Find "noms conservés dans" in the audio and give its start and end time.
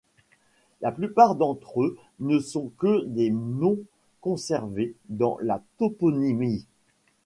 3.29-5.37